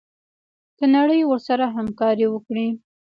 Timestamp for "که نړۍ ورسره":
0.77-1.65